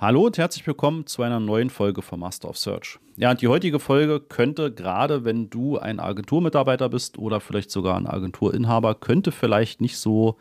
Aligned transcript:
Hallo 0.00 0.26
und 0.26 0.38
herzlich 0.38 0.64
willkommen 0.64 1.06
zu 1.06 1.22
einer 1.22 1.40
neuen 1.40 1.70
Folge 1.70 2.02
vom 2.02 2.20
Master 2.20 2.48
of 2.48 2.56
Search. 2.56 3.00
Ja, 3.16 3.32
und 3.32 3.42
die 3.42 3.48
heutige 3.48 3.80
Folge 3.80 4.20
könnte, 4.20 4.72
gerade 4.72 5.24
wenn 5.24 5.50
du 5.50 5.76
ein 5.76 5.98
Agenturmitarbeiter 5.98 6.88
bist 6.88 7.18
oder 7.18 7.40
vielleicht 7.40 7.72
sogar 7.72 7.96
ein 7.96 8.06
Agenturinhaber, 8.06 8.94
könnte 8.94 9.32
vielleicht 9.32 9.80
nicht 9.80 9.98
so 9.98 10.36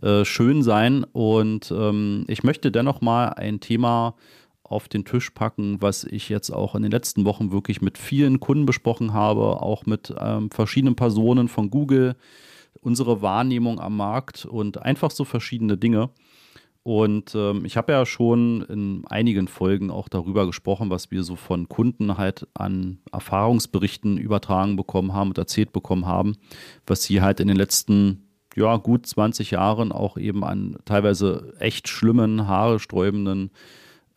äh, 0.00 0.24
schön 0.24 0.62
sein. 0.62 1.04
Und 1.12 1.70
ähm, 1.70 2.24
ich 2.28 2.44
möchte 2.44 2.72
dennoch 2.72 3.02
mal 3.02 3.26
ein 3.28 3.60
Thema 3.60 4.14
auf 4.62 4.88
den 4.88 5.04
Tisch 5.04 5.28
packen, 5.28 5.82
was 5.82 6.04
ich 6.04 6.30
jetzt 6.30 6.48
auch 6.48 6.74
in 6.74 6.80
den 6.80 6.90
letzten 6.90 7.26
Wochen 7.26 7.52
wirklich 7.52 7.82
mit 7.82 7.98
vielen 7.98 8.40
Kunden 8.40 8.64
besprochen 8.64 9.12
habe, 9.12 9.60
auch 9.60 9.84
mit 9.84 10.14
ähm, 10.18 10.50
verschiedenen 10.50 10.96
Personen 10.96 11.48
von 11.48 11.68
Google, 11.68 12.16
unsere 12.80 13.20
Wahrnehmung 13.20 13.80
am 13.80 13.98
Markt 13.98 14.46
und 14.46 14.80
einfach 14.80 15.10
so 15.10 15.24
verschiedene 15.24 15.76
Dinge. 15.76 16.08
Und 16.84 17.34
ähm, 17.34 17.64
ich 17.64 17.78
habe 17.78 17.92
ja 17.92 18.04
schon 18.04 18.60
in 18.68 19.06
einigen 19.06 19.48
Folgen 19.48 19.90
auch 19.90 20.06
darüber 20.10 20.44
gesprochen, 20.44 20.90
was 20.90 21.10
wir 21.10 21.22
so 21.22 21.34
von 21.34 21.66
Kunden 21.66 22.18
halt 22.18 22.46
an 22.52 22.98
Erfahrungsberichten 23.10 24.18
übertragen 24.18 24.76
bekommen 24.76 25.14
haben 25.14 25.30
und 25.30 25.38
erzählt 25.38 25.72
bekommen 25.72 26.04
haben, 26.06 26.36
was 26.86 27.02
sie 27.02 27.22
halt 27.22 27.40
in 27.40 27.48
den 27.48 27.56
letzten 27.56 28.28
ja, 28.54 28.76
gut 28.76 29.06
20 29.06 29.52
Jahren 29.52 29.92
auch 29.92 30.18
eben 30.18 30.44
an 30.44 30.76
teilweise 30.84 31.54
echt 31.58 31.88
schlimmen, 31.88 32.46
haaresträubenden 32.46 33.50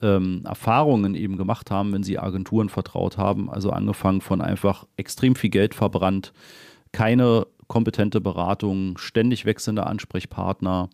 ähm, 0.02 0.44
Erfahrungen 0.46 1.16
eben 1.16 1.38
gemacht 1.38 1.72
haben, 1.72 1.94
wenn 1.94 2.04
sie 2.04 2.20
Agenturen 2.20 2.68
vertraut 2.68 3.18
haben. 3.18 3.50
Also 3.50 3.72
angefangen 3.72 4.20
von 4.20 4.42
einfach 4.42 4.86
extrem 4.98 5.38
viel 5.38 5.52
Geld 5.52 5.74
verbrannt, 5.74 6.34
keine 6.92 7.48
kompetente 7.68 8.20
Beratung, 8.20 8.98
ständig 8.98 9.46
wechselnde 9.46 9.88
Ansprechpartner, 9.88 10.90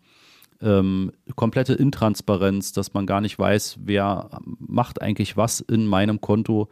ähm, 0.60 1.12
komplette 1.36 1.74
Intransparenz, 1.74 2.72
dass 2.72 2.94
man 2.94 3.06
gar 3.06 3.20
nicht 3.20 3.38
weiß, 3.38 3.78
wer 3.84 4.30
macht 4.58 5.02
eigentlich 5.02 5.36
was 5.36 5.60
in 5.60 5.86
meinem 5.86 6.20
Konto. 6.20 6.68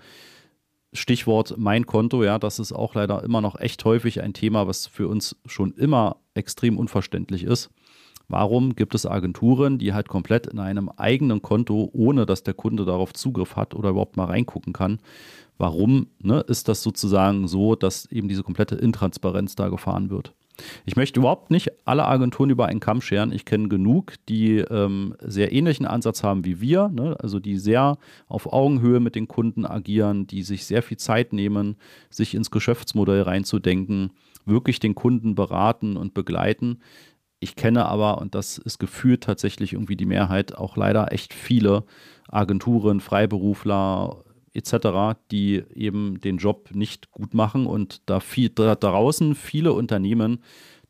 Stichwort 0.93 1.55
mein 1.57 1.87
Konto, 1.87 2.23
ja, 2.23 2.39
das 2.39 2.59
ist 2.59 2.73
auch 2.73 2.95
leider 2.95 3.23
immer 3.23 3.41
noch 3.41 3.59
echt 3.59 3.85
häufig 3.85 4.21
ein 4.21 4.35
Thema, 4.35 4.67
was 4.67 4.87
für 4.87 5.09
uns 5.09 5.37
schon 5.47 5.73
immer 5.73 6.17
extrem 6.35 6.79
unverständlich 6.79 7.45
ist. 7.45 7.71
Warum 8.29 8.77
gibt 8.77 8.95
es 8.95 9.05
Agenturen, 9.05 9.79
die 9.79 9.93
halt 9.93 10.09
komplett 10.09 10.47
in 10.47 10.59
einem 10.59 10.89
eigenen 10.89 11.43
Konto, 11.43 11.91
ohne 11.93 12.25
dass 12.25 12.43
der 12.43 12.55
Kunde 12.55 12.85
darauf 12.85 13.13
Zugriff 13.13 13.57
hat 13.57 13.75
oder 13.75 13.91
überhaupt 13.91 14.17
mal 14.17 14.25
reingucken 14.25 14.73
kann? 14.73 15.01
Warum 15.59 16.09
ne, 16.19 16.41
ist 16.41 16.69
das 16.69 16.83
sozusagen 16.83 17.47
so, 17.47 17.77
dass 17.77 18.07
eben 18.07 18.29
diese 18.29 18.43
komplette 18.43 18.75
Intransparenz 18.75 19.55
da 19.55 19.69
gefahren 19.69 20.11
wird? 20.11 20.35
Ich 20.85 20.97
möchte 20.97 21.21
überhaupt 21.21 21.51
nicht 21.51 21.71
alle 21.85 22.07
Agenturen 22.07 22.51
über 22.51 22.67
einen 22.67 22.81
Kamm 22.81 23.01
scheren. 23.01 23.33
Ich 23.33 23.45
kenne 23.45 23.69
genug, 23.69 24.15
die 24.29 24.59
ähm, 24.59 25.15
sehr 25.21 25.53
ähnlichen 25.53 25.87
Ansatz 25.87 26.23
haben 26.23 26.45
wie 26.45 26.61
wir, 26.61 26.89
ne? 26.89 27.17
also 27.21 27.41
die 27.41 27.59
sehr 27.59 27.99
auf 28.29 28.53
Augenhöhe 28.53 29.01
mit 29.01 29.15
den 29.15 29.29
Kunden 29.29 29.67
agieren, 29.67 30.27
die 30.27 30.43
sich 30.43 30.67
sehr 30.67 30.83
viel 30.83 30.97
Zeit 30.97 31.33
nehmen, 31.33 31.77
sich 32.11 32.35
ins 32.35 32.51
Geschäftsmodell 32.51 33.23
reinzudenken, 33.23 34.13
wirklich 34.45 34.81
den 34.81 34.95
Kunden 34.95 35.35
beraten 35.35 35.97
und 35.97 36.15
begleiten. 36.15 36.81
Ich 37.41 37.57
kenne 37.57 37.87
aber, 37.87 38.19
und 38.19 38.35
das 38.35 38.59
ist 38.59 38.79
gefühlt 38.79 39.23
tatsächlich 39.25 39.73
irgendwie 39.73 39.97
die 39.97 40.07
Mehrheit, 40.07 40.57
auch 40.57 40.77
leider 40.77 41.13
echt 41.13 41.35
viele 41.35 41.85
Agenturen, 42.29 43.01
Freiberufler, 43.01 44.23
etc., 44.55 45.19
die 45.31 45.63
eben 45.75 46.21
den 46.21 46.39
Job 46.39 46.71
nicht 46.73 47.11
gut 47.11 47.35
machen 47.35 47.67
und 47.67 48.03
da, 48.07 48.21
viel, 48.21 48.51
da 48.51 48.75
draußen 48.75 49.35
viele 49.35 49.73
Unternehmen 49.73 50.41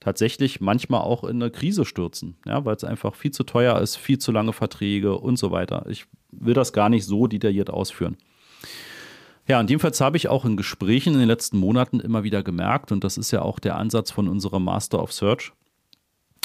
tatsächlich 0.01 0.61
manchmal 0.61 1.03
auch 1.03 1.23
in 1.23 1.41
eine 1.41 1.51
Krise 1.51 1.85
stürzen, 1.85 2.37
ja, 2.45 2.65
weil 2.65 2.75
es 2.75 2.85
einfach 2.85 3.15
viel 3.15 3.31
zu 3.31 3.45
teuer 3.45 3.81
ist, 3.81 3.97
viel 3.97 4.19
zu 4.19 4.33
lange 4.33 4.53
Verträge 4.53 5.17
und 5.17 5.39
so 5.39 5.53
weiter. 5.53 5.87
Ich 5.89 6.07
will 6.33 6.55
das 6.55 6.73
gar 6.73 6.89
nicht 6.89 7.05
so 7.05 7.29
detailliert 7.29 7.71
ausführen. 7.71 8.17
Ja, 9.47 9.61
und 9.61 9.71
jedenfalls 9.71 10.01
habe 10.01 10.17
ich 10.17 10.29
auch 10.29 10.45
in 10.45 10.57
Gesprächen 10.57 11.15
in 11.15 11.21
den 11.21 11.29
letzten 11.29 11.57
Monaten 11.59 12.01
immer 12.01 12.25
wieder 12.25 12.43
gemerkt, 12.43 12.93
und 12.93 13.05
das 13.05 13.17
ist 13.17 13.31
ja 13.31 13.43
auch 13.43 13.59
der 13.59 13.77
Ansatz 13.77 14.11
von 14.11 14.29
unserem 14.29 14.65
Master 14.65 15.03
of 15.03 15.13
Search, 15.13 15.53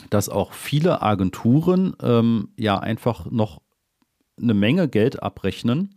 dass 0.09 0.29
auch 0.29 0.53
viele 0.53 1.01
Agenturen 1.01 1.95
ähm, 2.01 2.49
ja 2.57 2.79
einfach 2.79 3.29
noch 3.29 3.61
eine 4.39 4.53
Menge 4.53 4.87
Geld 4.87 5.21
abrechnen 5.23 5.95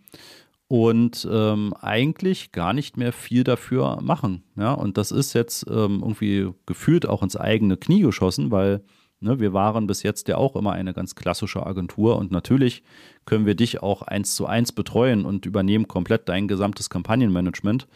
und 0.70 1.26
ähm, 1.28 1.74
eigentlich 1.80 2.52
gar 2.52 2.72
nicht 2.72 2.96
mehr 2.96 3.12
viel 3.12 3.42
dafür 3.42 3.98
machen. 4.00 4.44
Ja? 4.56 4.72
Und 4.72 4.98
das 4.98 5.10
ist 5.10 5.32
jetzt 5.32 5.66
ähm, 5.68 5.98
irgendwie 6.00 6.48
gefühlt 6.64 7.08
auch 7.08 7.24
ins 7.24 7.34
eigene 7.34 7.76
Knie 7.76 8.02
geschossen, 8.02 8.52
weil 8.52 8.84
ne, 9.18 9.40
wir 9.40 9.52
waren 9.52 9.88
bis 9.88 10.04
jetzt 10.04 10.28
ja 10.28 10.36
auch 10.36 10.54
immer 10.54 10.70
eine 10.70 10.94
ganz 10.94 11.16
klassische 11.16 11.66
Agentur 11.66 12.16
und 12.18 12.30
natürlich 12.30 12.84
können 13.26 13.46
wir 13.46 13.56
dich 13.56 13.82
auch 13.82 14.02
eins 14.02 14.36
zu 14.36 14.46
eins 14.46 14.70
betreuen 14.70 15.24
und 15.24 15.44
übernehmen 15.44 15.88
komplett 15.88 16.28
dein 16.28 16.46
gesamtes 16.46 16.88
Kampagnenmanagement. 16.88 17.88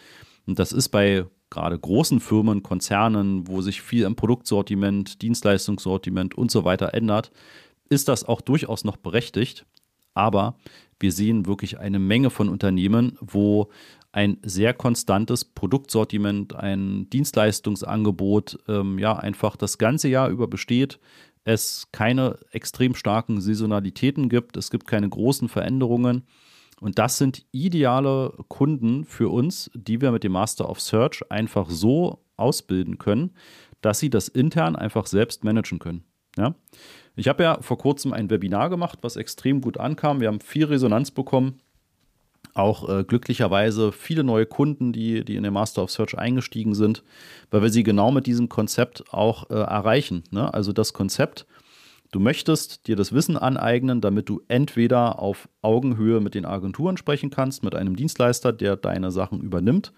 Und 0.45 0.59
das 0.59 0.73
ist 0.73 0.89
bei 0.89 1.27
gerade 1.51 1.79
großen 1.79 2.19
Firmen, 2.19 2.65
Konzernen, 2.65 3.47
wo 3.47 3.63
sich 3.63 3.83
viel 3.83 4.03
im 4.03 4.17
Produktsortiment, 4.17 5.23
Dienstleistungssortiment 5.23 6.35
und 6.35 6.51
so 6.51 6.65
weiter 6.65 6.93
ändert, 6.93 7.31
ist 7.89 8.09
das 8.09 8.25
auch 8.25 8.41
durchaus 8.41 8.83
noch 8.83 8.97
berechtigt. 8.97 9.65
Aber 10.13 10.57
wir 11.05 11.13
sehen 11.13 11.45
wirklich 11.45 11.79
eine 11.79 11.99
Menge 11.99 12.31
von 12.31 12.49
Unternehmen, 12.49 13.19
wo 13.21 13.69
ein 14.11 14.39
sehr 14.43 14.73
konstantes 14.73 15.45
Produktsortiment, 15.45 16.57
ein 16.57 17.11
Dienstleistungsangebot 17.11 18.59
ähm, 18.69 18.99
ja 18.99 19.15
einfach 19.15 19.57
das 19.57 19.77
ganze 19.77 20.09
Jahr 20.09 20.31
über 20.31 20.49
besteht. 20.49 20.99
Es 21.45 21.89
keine 21.93 22.39
extrem 22.53 22.95
starken 22.95 23.43
Saisonalitäten 23.43 24.31
gibt, 24.31 24.57
es 24.57 24.71
gibt 24.71 24.87
keine 24.87 25.11
großen 25.11 25.51
Veränderungen. 25.51 26.23
Und 26.81 26.99
das 26.99 27.19
sind 27.19 27.45
ideale 27.53 28.33
Kunden 28.49 29.05
für 29.05 29.29
uns, 29.29 29.71
die 29.75 30.01
wir 30.01 30.11
mit 30.11 30.25
dem 30.25 30.33
Master 30.33 30.71
of 30.71 30.81
Search 30.81 31.23
einfach 31.31 31.69
so 31.69 32.25
ausbilden 32.39 32.97
können, 32.97 33.33
dass 33.83 33.99
sie 33.99 34.09
das 34.09 34.29
intern 34.29 34.75
einfach 34.75 35.05
selbst 35.05 35.45
managen 35.45 35.81
können. 35.81 36.03
Ja? 36.39 36.55
Ich 37.17 37.29
habe 37.29 37.43
ja 37.43 37.59
vor 37.61 37.79
kurzem 37.79 38.13
ein 38.13 38.31
Webinar 38.31 38.71
gemacht, 38.71 38.99
was 39.03 39.17
extrem 39.17 39.61
gut 39.61 39.79
ankam. 39.79 40.21
Wir 40.21 40.29
haben 40.29 40.41
viel 40.41 40.65
Resonanz 40.65 41.11
bekommen. 41.11 41.61
Auch 42.55 42.89
äh, 42.89 43.05
glücklicherweise 43.05 43.91
viele 43.91 44.23
neue 44.23 44.47
Kunden, 44.47 44.93
die, 44.93 45.25
die 45.25 45.37
in 45.37 45.43
den 45.43 45.53
Master 45.53 45.83
of 45.83 45.91
Search 45.91 46.17
eingestiegen 46.17 46.75
sind, 46.75 47.03
weil 47.51 47.63
wir 47.63 47.71
sie 47.71 47.83
genau 47.83 48.13
mit 48.13 48.27
diesem 48.27 48.49
Konzept 48.49 49.13
auch 49.13 49.51
äh, 49.51 49.55
erreichen. 49.55 50.23
Ne? 50.31 50.53
Also 50.55 50.73
das 50.73 50.93
Konzept, 50.93 51.47
du 52.13 52.21
möchtest 52.21 52.87
dir 52.87 52.95
das 52.95 53.13
Wissen 53.13 53.37
aneignen, 53.37 54.01
damit 54.01 54.29
du 54.29 54.43
entweder 54.47 55.19
auf 55.19 55.49
Augenhöhe 55.63 56.21
mit 56.21 56.35
den 56.35 56.45
Agenturen 56.45 56.97
sprechen 56.97 57.31
kannst, 57.31 57.65
mit 57.65 57.75
einem 57.75 57.97
Dienstleister, 57.97 58.53
der 58.53 58.77
deine 58.77 59.11
Sachen 59.11 59.41
übernimmt, 59.41 59.93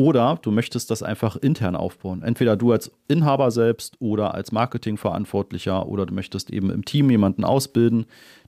oder 0.00 0.38
du 0.40 0.50
möchtest 0.50 0.90
das 0.90 1.02
einfach 1.02 1.36
intern 1.36 1.76
aufbauen. 1.76 2.22
Entweder 2.22 2.56
du 2.56 2.72
als 2.72 2.90
Inhaber 3.06 3.50
selbst 3.50 3.96
oder 4.00 4.32
als 4.32 4.50
Marketingverantwortlicher 4.50 5.86
oder 5.86 6.06
du 6.06 6.14
möchtest 6.14 6.48
eben 6.48 6.70
im 6.70 6.86
Team 6.86 7.10
jemanden 7.10 7.44
ausbilden, 7.44 8.06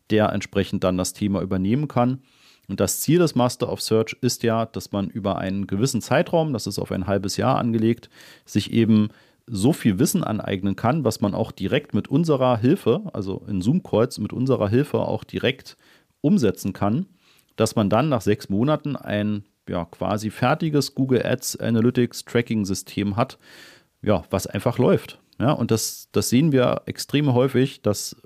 der 0.08 0.32
entsprechend 0.32 0.82
dann 0.82 0.96
das 0.96 1.12
Thema 1.12 1.42
übernehmen 1.42 1.88
kann. 1.88 2.22
Und 2.70 2.80
das 2.80 3.00
Ziel 3.00 3.18
des 3.18 3.34
Master 3.34 3.70
of 3.70 3.82
Search 3.82 4.16
ist 4.22 4.42
ja, 4.44 4.64
dass 4.64 4.92
man 4.92 5.10
über 5.10 5.36
einen 5.36 5.66
gewissen 5.66 6.00
Zeitraum, 6.00 6.54
das 6.54 6.66
ist 6.66 6.78
auf 6.78 6.90
ein 6.90 7.06
halbes 7.06 7.36
Jahr 7.36 7.58
angelegt, 7.58 8.08
sich 8.46 8.72
eben 8.72 9.10
so 9.46 9.74
viel 9.74 9.98
Wissen 9.98 10.24
aneignen 10.24 10.74
kann, 10.74 11.04
was 11.04 11.20
man 11.20 11.34
auch 11.34 11.52
direkt 11.52 11.92
mit 11.92 12.08
unserer 12.08 12.56
Hilfe, 12.56 13.02
also 13.12 13.44
in 13.46 13.60
Zoom-Calls 13.60 14.19
mit 14.20 14.32
unserer 14.32 14.70
Hilfe 14.70 15.00
auch 15.00 15.22
direkt 15.22 15.76
umsetzen 16.22 16.72
kann, 16.72 17.04
dass 17.56 17.76
man 17.76 17.90
dann 17.90 18.08
nach 18.08 18.22
sechs 18.22 18.48
Monaten 18.48 18.96
ein 18.96 19.44
ja, 19.69 19.84
quasi 19.87 20.31
fertiges 20.31 20.95
Google 20.95 21.25
Ads 21.25 21.56
Analytics 21.56 22.25
Tracking 22.25 22.65
System 22.65 23.17
hat, 23.17 23.39
ja, 24.03 24.25
was 24.31 24.47
einfach 24.47 24.78
läuft. 24.78 25.21
Ja, 25.39 25.53
und 25.53 25.71
das, 25.71 26.09
das 26.12 26.28
sehen 26.28 26.53
wir 26.53 26.83
extrem 26.87 27.33
häufig, 27.33 27.83
dass 27.83 28.17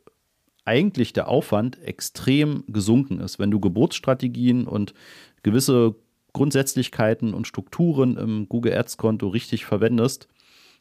eigentlich 0.64 1.12
der 1.12 1.28
Aufwand 1.28 1.80
extrem 1.82 2.64
gesunken 2.66 3.20
ist. 3.20 3.38
Wenn 3.38 3.50
du 3.50 3.60
Geburtsstrategien 3.60 4.66
und 4.66 4.94
gewisse 5.42 5.94
Grundsätzlichkeiten 6.32 7.32
und 7.32 7.46
Strukturen 7.46 8.16
im 8.16 8.48
Google 8.48 8.74
Ads 8.74 8.96
Konto 8.96 9.28
richtig 9.28 9.64
verwendest, 9.64 10.28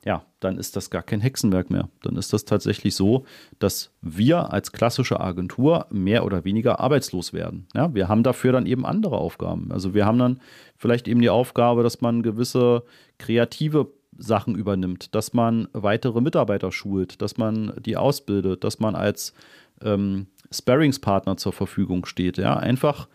ja, 0.05 0.23
dann 0.39 0.59
ist 0.59 0.75
das 0.75 0.91
gar 0.91 1.01
kein 1.01 1.19
Hexenwerk 1.19 1.71
mehr. 1.71 1.89
Dann 2.03 2.15
ist 2.15 2.31
das 2.31 2.45
tatsächlich 2.45 2.95
so, 2.95 3.25
dass 3.57 3.91
wir 4.01 4.53
als 4.53 4.71
klassische 4.71 5.19
Agentur 5.19 5.87
mehr 5.89 6.23
oder 6.25 6.45
weniger 6.45 6.79
arbeitslos 6.79 7.33
werden. 7.33 7.67
Ja, 7.73 7.93
wir 7.93 8.07
haben 8.07 8.21
dafür 8.21 8.51
dann 8.51 8.67
eben 8.67 8.85
andere 8.85 9.17
Aufgaben. 9.17 9.71
Also 9.71 9.95
wir 9.95 10.05
haben 10.05 10.19
dann 10.19 10.39
vielleicht 10.77 11.07
eben 11.07 11.21
die 11.21 11.31
Aufgabe, 11.31 11.81
dass 11.81 12.01
man 12.01 12.21
gewisse 12.21 12.83
kreative 13.17 13.91
Sachen 14.15 14.55
übernimmt, 14.55 15.15
dass 15.15 15.33
man 15.33 15.67
weitere 15.73 16.21
Mitarbeiter 16.21 16.71
schult, 16.71 17.21
dass 17.21 17.37
man 17.37 17.73
die 17.79 17.97
ausbildet, 17.97 18.63
dass 18.63 18.79
man 18.79 18.95
als 18.95 19.33
ähm, 19.81 20.27
Sparringspartner 20.51 21.35
zur 21.37 21.51
Verfügung 21.51 22.05
steht. 22.05 22.37
Ja, 22.37 22.55
einfach 22.55 23.07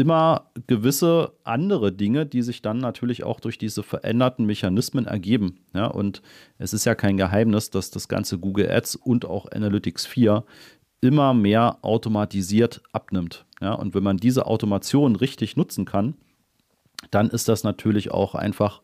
immer 0.00 0.50
gewisse 0.66 1.34
andere 1.44 1.92
Dinge, 1.92 2.24
die 2.24 2.40
sich 2.40 2.62
dann 2.62 2.78
natürlich 2.78 3.22
auch 3.22 3.38
durch 3.38 3.58
diese 3.58 3.82
veränderten 3.82 4.46
Mechanismen 4.46 5.06
ergeben. 5.06 5.60
Ja, 5.74 5.86
und 5.86 6.22
es 6.58 6.72
ist 6.72 6.86
ja 6.86 6.94
kein 6.94 7.18
Geheimnis, 7.18 7.68
dass 7.68 7.90
das 7.90 8.08
ganze 8.08 8.38
Google 8.38 8.70
Ads 8.70 8.96
und 8.96 9.26
auch 9.26 9.52
Analytics 9.52 10.06
4 10.06 10.44
immer 11.02 11.34
mehr 11.34 11.78
automatisiert 11.82 12.82
abnimmt. 12.92 13.44
Ja, 13.60 13.74
und 13.74 13.94
wenn 13.94 14.02
man 14.02 14.16
diese 14.16 14.46
Automation 14.46 15.16
richtig 15.16 15.56
nutzen 15.56 15.84
kann, 15.84 16.14
dann 17.10 17.28
ist 17.28 17.48
das 17.48 17.62
natürlich 17.62 18.10
auch 18.10 18.34
einfach 18.34 18.80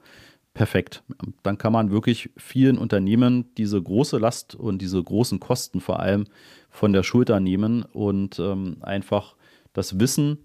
perfekt. 0.52 1.02
Dann 1.42 1.56
kann 1.56 1.72
man 1.72 1.90
wirklich 1.90 2.30
vielen 2.36 2.76
Unternehmen 2.76 3.54
diese 3.56 3.80
große 3.82 4.18
Last 4.18 4.54
und 4.54 4.82
diese 4.82 5.02
großen 5.02 5.40
Kosten 5.40 5.80
vor 5.80 6.00
allem 6.00 6.26
von 6.70 6.92
der 6.92 7.02
Schulter 7.02 7.40
nehmen 7.40 7.84
und 7.84 8.38
ähm, 8.38 8.78
einfach 8.80 9.34
das 9.72 9.98
Wissen 9.98 10.38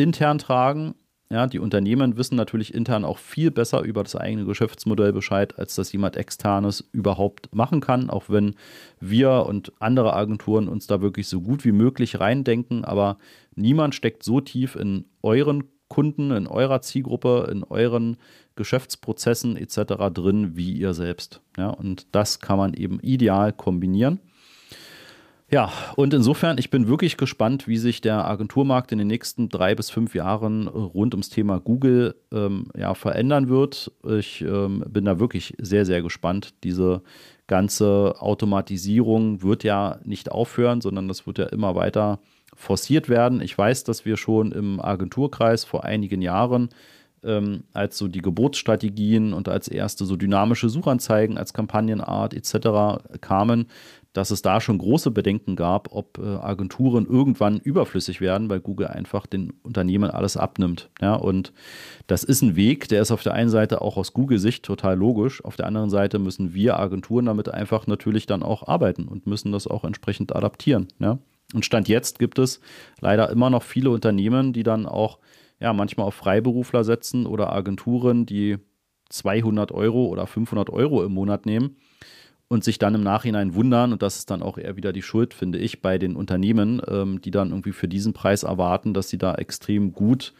intern 0.00 0.38
tragen. 0.38 0.94
Ja, 1.32 1.46
die 1.46 1.60
Unternehmen 1.60 2.16
wissen 2.16 2.34
natürlich 2.34 2.74
intern 2.74 3.04
auch 3.04 3.18
viel 3.18 3.52
besser 3.52 3.82
über 3.82 4.02
das 4.02 4.16
eigene 4.16 4.44
Geschäftsmodell 4.46 5.12
Bescheid, 5.12 5.56
als 5.60 5.76
das 5.76 5.92
jemand 5.92 6.16
externes 6.16 6.88
überhaupt 6.90 7.54
machen 7.54 7.80
kann, 7.80 8.10
auch 8.10 8.24
wenn 8.28 8.56
wir 8.98 9.46
und 9.46 9.72
andere 9.78 10.14
Agenturen 10.14 10.66
uns 10.66 10.88
da 10.88 11.00
wirklich 11.00 11.28
so 11.28 11.40
gut 11.40 11.64
wie 11.64 11.70
möglich 11.70 12.18
reindenken, 12.18 12.84
aber 12.84 13.18
niemand 13.54 13.94
steckt 13.94 14.24
so 14.24 14.40
tief 14.40 14.74
in 14.74 15.04
euren 15.22 15.68
Kunden, 15.86 16.32
in 16.32 16.48
eurer 16.48 16.80
Zielgruppe, 16.80 17.48
in 17.52 17.62
euren 17.62 18.16
Geschäftsprozessen 18.56 19.56
etc. 19.56 20.12
drin 20.12 20.56
wie 20.56 20.72
ihr 20.72 20.94
selbst. 20.94 21.42
Ja, 21.56 21.68
und 21.68 22.08
das 22.12 22.40
kann 22.40 22.58
man 22.58 22.74
eben 22.74 22.98
ideal 23.00 23.52
kombinieren. 23.52 24.18
Ja, 25.52 25.72
und 25.96 26.14
insofern, 26.14 26.58
ich 26.58 26.70
bin 26.70 26.86
wirklich 26.86 27.16
gespannt, 27.16 27.66
wie 27.66 27.76
sich 27.76 28.00
der 28.00 28.24
Agenturmarkt 28.24 28.92
in 28.92 28.98
den 28.98 29.08
nächsten 29.08 29.48
drei 29.48 29.74
bis 29.74 29.90
fünf 29.90 30.14
Jahren 30.14 30.68
rund 30.68 31.12
ums 31.12 31.28
Thema 31.28 31.58
Google 31.58 32.14
ähm, 32.32 32.66
ja, 32.76 32.94
verändern 32.94 33.48
wird. 33.48 33.90
Ich 34.06 34.42
ähm, 34.42 34.84
bin 34.88 35.06
da 35.06 35.18
wirklich 35.18 35.54
sehr, 35.58 35.84
sehr 35.84 36.02
gespannt. 36.02 36.54
Diese 36.62 37.02
ganze 37.48 38.14
Automatisierung 38.20 39.42
wird 39.42 39.64
ja 39.64 39.98
nicht 40.04 40.30
aufhören, 40.30 40.80
sondern 40.80 41.08
das 41.08 41.26
wird 41.26 41.38
ja 41.38 41.46
immer 41.46 41.74
weiter 41.74 42.20
forciert 42.54 43.08
werden. 43.08 43.40
Ich 43.40 43.58
weiß, 43.58 43.82
dass 43.82 44.04
wir 44.04 44.16
schon 44.16 44.52
im 44.52 44.80
Agenturkreis 44.80 45.64
vor 45.64 45.82
einigen 45.82 46.22
Jahren 46.22 46.68
ähm, 47.24 47.64
als 47.72 47.98
so 47.98 48.08
die 48.08 48.22
Geburtsstrategien 48.22 49.32
und 49.32 49.48
als 49.48 49.68
erste 49.68 50.04
so 50.04 50.16
dynamische 50.16 50.68
Suchanzeigen 50.68 51.38
als 51.38 51.52
Kampagnenart 51.52 52.34
etc. 52.34 53.02
kamen, 53.20 53.66
dass 54.12 54.30
es 54.30 54.42
da 54.42 54.60
schon 54.60 54.78
große 54.78 55.10
Bedenken 55.12 55.54
gab, 55.54 55.92
ob 55.92 56.18
äh, 56.18 56.22
Agenturen 56.22 57.06
irgendwann 57.06 57.58
überflüssig 57.58 58.20
werden, 58.20 58.50
weil 58.50 58.60
Google 58.60 58.88
einfach 58.88 59.26
den 59.26 59.52
Unternehmen 59.62 60.10
alles 60.10 60.36
abnimmt. 60.36 60.90
Ja, 61.00 61.14
und 61.14 61.52
das 62.08 62.24
ist 62.24 62.42
ein 62.42 62.56
Weg, 62.56 62.88
der 62.88 63.02
ist 63.02 63.12
auf 63.12 63.22
der 63.22 63.34
einen 63.34 63.50
Seite 63.50 63.80
auch 63.80 63.96
aus 63.96 64.12
Google-Sicht 64.12 64.64
total 64.64 64.96
logisch. 64.96 65.44
Auf 65.44 65.56
der 65.56 65.66
anderen 65.66 65.90
Seite 65.90 66.18
müssen 66.18 66.54
wir 66.54 66.78
Agenturen 66.78 67.26
damit 67.26 67.48
einfach 67.48 67.86
natürlich 67.86 68.26
dann 68.26 68.42
auch 68.42 68.66
arbeiten 68.66 69.06
und 69.06 69.26
müssen 69.26 69.52
das 69.52 69.68
auch 69.68 69.84
entsprechend 69.84 70.34
adaptieren. 70.34 70.88
Ja. 70.98 71.18
Und 71.54 71.64
Stand 71.64 71.88
jetzt 71.88 72.18
gibt 72.18 72.38
es 72.38 72.60
leider 73.00 73.30
immer 73.30 73.50
noch 73.50 73.62
viele 73.62 73.90
Unternehmen, 73.90 74.52
die 74.52 74.62
dann 74.62 74.86
auch 74.86 75.18
ja, 75.60 75.72
manchmal 75.72 76.06
auf 76.06 76.14
Freiberufler 76.14 76.84
setzen 76.84 77.26
oder 77.26 77.52
Agenturen, 77.52 78.26
die 78.26 78.58
200 79.10 79.72
Euro 79.72 80.06
oder 80.06 80.26
500 80.26 80.70
Euro 80.70 81.04
im 81.04 81.12
Monat 81.12 81.46
nehmen 81.46 81.76
und 82.48 82.64
sich 82.64 82.78
dann 82.78 82.94
im 82.94 83.02
Nachhinein 83.02 83.54
wundern, 83.54 83.92
und 83.92 84.02
das 84.02 84.16
ist 84.16 84.30
dann 84.30 84.42
auch 84.42 84.58
eher 84.58 84.76
wieder 84.76 84.92
die 84.92 85.02
Schuld, 85.02 85.34
finde 85.34 85.58
ich, 85.58 85.82
bei 85.82 85.98
den 85.98 86.16
Unternehmen, 86.16 86.82
ähm, 86.88 87.20
die 87.20 87.30
dann 87.30 87.50
irgendwie 87.50 87.72
für 87.72 87.88
diesen 87.88 88.12
Preis 88.12 88.42
erwarten, 88.42 88.94
dass 88.94 89.08
sie 89.08 89.18
da 89.18 89.34
extrem 89.34 89.92
gut 89.92 90.32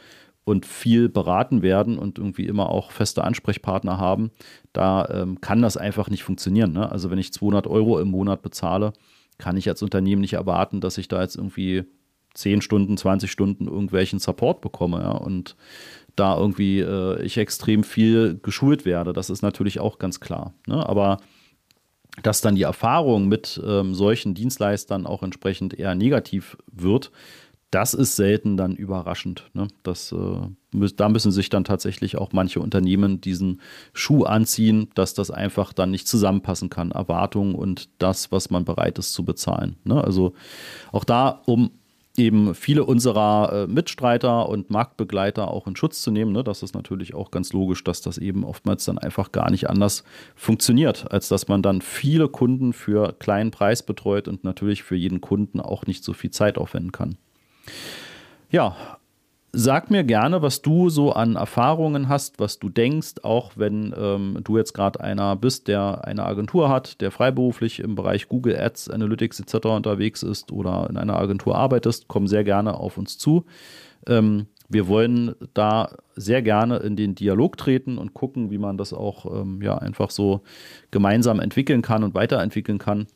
und 0.44 0.66
viel 0.66 1.08
beraten 1.08 1.62
werden 1.62 1.98
und 1.98 2.18
irgendwie 2.18 2.46
immer 2.46 2.70
auch 2.70 2.90
feste 2.90 3.22
Ansprechpartner 3.22 3.98
haben. 3.98 4.30
Da 4.72 5.08
ähm, 5.08 5.40
kann 5.40 5.62
das 5.62 5.76
einfach 5.76 6.10
nicht 6.10 6.24
funktionieren. 6.24 6.72
Ne? 6.72 6.90
Also 6.90 7.10
wenn 7.10 7.18
ich 7.18 7.32
200 7.32 7.66
Euro 7.68 8.00
im 8.00 8.08
Monat 8.08 8.42
bezahle, 8.42 8.92
kann 9.38 9.56
ich 9.56 9.68
als 9.68 9.82
Unternehmen 9.82 10.20
nicht 10.20 10.32
erwarten, 10.32 10.80
dass 10.80 10.98
ich 10.98 11.06
da 11.06 11.22
jetzt 11.22 11.36
irgendwie 11.36 11.84
10 12.34 12.62
Stunden, 12.62 12.96
20 12.96 13.30
Stunden 13.30 13.66
irgendwelchen 13.66 14.18
Support 14.18 14.60
bekomme. 14.60 15.00
Ja? 15.00 15.12
Und 15.12 15.56
da 16.16 16.36
irgendwie 16.36 16.80
äh, 16.80 17.22
ich 17.22 17.38
extrem 17.38 17.84
viel 17.84 18.38
geschult 18.42 18.84
werde. 18.84 19.12
Das 19.12 19.30
ist 19.30 19.42
natürlich 19.42 19.80
auch 19.80 19.98
ganz 19.98 20.20
klar. 20.20 20.54
Ne? 20.66 20.86
Aber 20.86 21.18
dass 22.22 22.40
dann 22.40 22.56
die 22.56 22.62
Erfahrung 22.62 23.28
mit 23.28 23.60
ähm, 23.64 23.94
solchen 23.94 24.34
Dienstleistern 24.34 25.06
auch 25.06 25.22
entsprechend 25.22 25.78
eher 25.78 25.94
negativ 25.94 26.56
wird, 26.70 27.10
das 27.70 27.94
ist 27.94 28.16
selten 28.16 28.56
dann 28.56 28.74
überraschend. 28.74 29.48
Ne? 29.54 29.68
Das, 29.84 30.12
äh, 30.12 30.90
da 30.96 31.08
müssen 31.08 31.30
sich 31.30 31.50
dann 31.50 31.62
tatsächlich 31.62 32.18
auch 32.18 32.32
manche 32.32 32.60
Unternehmen 32.60 33.20
diesen 33.20 33.60
Schuh 33.92 34.24
anziehen, 34.24 34.90
dass 34.94 35.14
das 35.14 35.30
einfach 35.30 35.72
dann 35.72 35.92
nicht 35.92 36.08
zusammenpassen 36.08 36.68
kann. 36.68 36.90
Erwartungen 36.90 37.54
und 37.54 37.88
das, 37.98 38.32
was 38.32 38.50
man 38.50 38.64
bereit 38.64 38.98
ist 38.98 39.12
zu 39.12 39.24
bezahlen. 39.24 39.76
Ne? 39.84 40.02
Also 40.02 40.34
auch 40.90 41.04
da, 41.04 41.42
um 41.46 41.70
eben 42.16 42.54
viele 42.54 42.84
unserer 42.84 43.52
äh, 43.52 43.66
Mitstreiter 43.66 44.48
und 44.48 44.70
Marktbegleiter 44.70 45.48
auch 45.48 45.66
in 45.66 45.76
Schutz 45.76 46.02
zu 46.02 46.10
nehmen. 46.10 46.32
Ne? 46.32 46.44
Das 46.44 46.62
ist 46.62 46.74
natürlich 46.74 47.14
auch 47.14 47.30
ganz 47.30 47.52
logisch, 47.52 47.84
dass 47.84 48.00
das 48.02 48.18
eben 48.18 48.44
oftmals 48.44 48.84
dann 48.84 48.98
einfach 48.98 49.32
gar 49.32 49.50
nicht 49.50 49.70
anders 49.70 50.04
funktioniert, 50.34 51.10
als 51.10 51.28
dass 51.28 51.48
man 51.48 51.62
dann 51.62 51.80
viele 51.80 52.28
Kunden 52.28 52.72
für 52.72 53.12
kleinen 53.18 53.50
Preis 53.50 53.82
betreut 53.82 54.28
und 54.28 54.44
natürlich 54.44 54.82
für 54.82 54.96
jeden 54.96 55.20
Kunden 55.20 55.60
auch 55.60 55.86
nicht 55.86 56.04
so 56.04 56.12
viel 56.12 56.30
Zeit 56.30 56.58
aufwenden 56.58 56.92
kann. 56.92 57.16
Ja, 58.50 58.76
Sag 59.52 59.90
mir 59.90 60.04
gerne, 60.04 60.42
was 60.42 60.62
du 60.62 60.90
so 60.90 61.12
an 61.12 61.34
Erfahrungen 61.34 62.08
hast, 62.08 62.38
was 62.38 62.60
du 62.60 62.68
denkst, 62.68 63.14
auch 63.24 63.52
wenn 63.56 63.92
ähm, 63.98 64.38
du 64.44 64.56
jetzt 64.56 64.74
gerade 64.74 65.00
einer 65.00 65.34
bist, 65.34 65.66
der 65.66 66.04
eine 66.04 66.24
Agentur 66.24 66.68
hat, 66.68 67.00
der 67.00 67.10
freiberuflich 67.10 67.80
im 67.80 67.96
Bereich 67.96 68.28
Google 68.28 68.56
Ads, 68.56 68.90
Analytics 68.90 69.40
etc. 69.40 69.66
unterwegs 69.66 70.22
ist 70.22 70.52
oder 70.52 70.86
in 70.88 70.96
einer 70.96 71.16
Agentur 71.16 71.56
arbeitest, 71.56 72.06
komm 72.06 72.28
sehr 72.28 72.44
gerne 72.44 72.74
auf 72.74 72.96
uns 72.96 73.18
zu. 73.18 73.44
Ähm, 74.06 74.46
wir 74.68 74.86
wollen 74.86 75.34
da 75.52 75.96
sehr 76.14 76.42
gerne 76.42 76.76
in 76.76 76.94
den 76.94 77.16
Dialog 77.16 77.56
treten 77.56 77.98
und 77.98 78.14
gucken, 78.14 78.52
wie 78.52 78.58
man 78.58 78.78
das 78.78 78.92
auch 78.92 79.26
ähm, 79.40 79.60
ja, 79.62 79.76
einfach 79.76 80.10
so 80.10 80.42
gemeinsam 80.92 81.40
entwickeln 81.40 81.82
kann 81.82 82.04
und 82.04 82.14
weiterentwickeln 82.14 82.78
kann. 82.78 83.08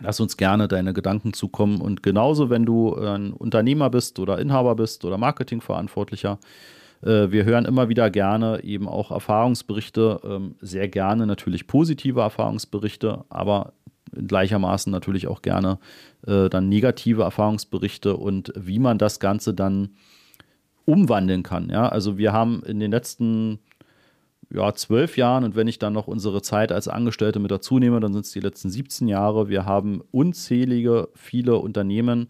Lass 0.00 0.20
uns 0.20 0.36
gerne 0.36 0.68
deine 0.68 0.92
Gedanken 0.92 1.32
zukommen. 1.32 1.80
Und 1.80 2.02
genauso, 2.02 2.50
wenn 2.50 2.64
du 2.64 2.94
ein 2.94 3.32
Unternehmer 3.32 3.90
bist 3.90 4.18
oder 4.18 4.38
Inhaber 4.38 4.76
bist 4.76 5.04
oder 5.04 5.18
Marketingverantwortlicher, 5.18 6.38
äh, 7.02 7.30
wir 7.30 7.44
hören 7.44 7.64
immer 7.64 7.88
wieder 7.88 8.10
gerne 8.10 8.62
eben 8.62 8.88
auch 8.88 9.10
Erfahrungsberichte, 9.10 10.20
ähm, 10.24 10.54
sehr 10.60 10.88
gerne 10.88 11.26
natürlich 11.26 11.66
positive 11.66 12.20
Erfahrungsberichte, 12.20 13.24
aber 13.28 13.72
gleichermaßen 14.12 14.90
natürlich 14.90 15.26
auch 15.26 15.42
gerne 15.42 15.78
äh, 16.26 16.48
dann 16.48 16.68
negative 16.68 17.22
Erfahrungsberichte 17.22 18.16
und 18.16 18.52
wie 18.56 18.78
man 18.78 18.98
das 18.98 19.20
Ganze 19.20 19.52
dann 19.52 19.90
umwandeln 20.84 21.42
kann. 21.42 21.68
Ja, 21.68 21.88
also 21.88 22.16
wir 22.16 22.32
haben 22.32 22.62
in 22.64 22.80
den 22.80 22.90
letzten 22.90 23.58
ja, 24.50 24.74
zwölf 24.74 25.16
Jahren 25.16 25.44
und 25.44 25.56
wenn 25.56 25.68
ich 25.68 25.78
dann 25.78 25.92
noch 25.92 26.06
unsere 26.06 26.40
Zeit 26.42 26.72
als 26.72 26.88
Angestellte 26.88 27.38
mit 27.38 27.50
dazu 27.50 27.78
nehme, 27.78 28.00
dann 28.00 28.12
sind 28.12 28.24
es 28.24 28.32
die 28.32 28.40
letzten 28.40 28.70
17 28.70 29.06
Jahre. 29.08 29.48
Wir 29.48 29.66
haben 29.66 30.02
unzählige, 30.10 31.08
viele 31.14 31.56
Unternehmen 31.56 32.28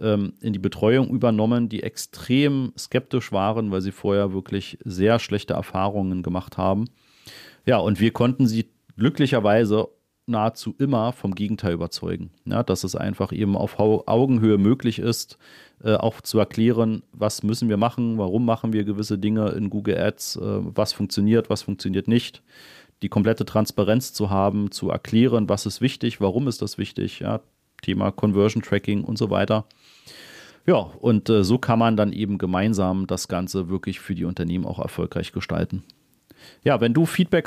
ähm, 0.00 0.32
in 0.40 0.52
die 0.52 0.58
Betreuung 0.58 1.08
übernommen, 1.10 1.68
die 1.68 1.82
extrem 1.82 2.72
skeptisch 2.78 3.32
waren, 3.32 3.70
weil 3.70 3.82
sie 3.82 3.92
vorher 3.92 4.32
wirklich 4.32 4.78
sehr 4.84 5.18
schlechte 5.18 5.54
Erfahrungen 5.54 6.22
gemacht 6.22 6.56
haben. 6.56 6.86
Ja, 7.66 7.78
und 7.78 8.00
wir 8.00 8.12
konnten 8.12 8.46
sie 8.46 8.70
glücklicherweise 8.96 9.88
nahezu 10.28 10.74
immer 10.78 11.12
vom 11.12 11.34
Gegenteil 11.34 11.72
überzeugen. 11.72 12.30
Ja, 12.44 12.62
dass 12.62 12.84
es 12.84 12.94
einfach 12.96 13.32
eben 13.32 13.56
auf 13.56 13.78
Augenhöhe 13.78 14.58
möglich 14.58 14.98
ist, 14.98 15.38
äh, 15.82 15.94
auch 15.94 16.20
zu 16.20 16.38
erklären, 16.38 17.02
was 17.12 17.42
müssen 17.42 17.68
wir 17.68 17.76
machen, 17.76 18.18
warum 18.18 18.44
machen 18.44 18.72
wir 18.72 18.84
gewisse 18.84 19.18
Dinge 19.18 19.50
in 19.50 19.70
Google 19.70 19.98
Ads, 19.98 20.36
äh, 20.36 20.40
was 20.42 20.92
funktioniert, 20.92 21.50
was 21.50 21.62
funktioniert 21.62 22.08
nicht. 22.08 22.42
Die 23.02 23.08
komplette 23.08 23.44
Transparenz 23.44 24.12
zu 24.12 24.30
haben, 24.30 24.70
zu 24.70 24.90
erklären, 24.90 25.48
was 25.48 25.66
ist 25.66 25.80
wichtig, 25.80 26.20
warum 26.20 26.48
ist 26.48 26.62
das 26.62 26.78
wichtig, 26.78 27.20
ja, 27.20 27.40
Thema 27.82 28.10
Conversion 28.10 28.62
Tracking 28.62 29.04
und 29.04 29.18
so 29.18 29.30
weiter. 29.30 29.66
Ja, 30.66 30.76
und 30.76 31.30
äh, 31.30 31.44
so 31.44 31.58
kann 31.58 31.78
man 31.78 31.96
dann 31.96 32.12
eben 32.12 32.36
gemeinsam 32.38 33.06
das 33.06 33.28
Ganze 33.28 33.68
wirklich 33.68 34.00
für 34.00 34.14
die 34.14 34.24
Unternehmen 34.24 34.66
auch 34.66 34.78
erfolgreich 34.78 35.32
gestalten. 35.32 35.84
Ja, 36.62 36.80
wenn 36.80 36.94
du 36.94 37.06
Feedback 37.06 37.36